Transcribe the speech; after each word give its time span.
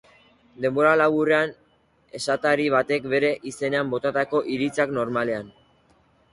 Denbora 0.63 0.93
laburrean 1.01 1.53
esatari 2.21 2.67
batek 2.77 3.07
bere 3.13 3.31
izenean 3.53 3.95
botatako 3.95 4.45
iritziak 4.57 4.99
normalean. 4.99 5.57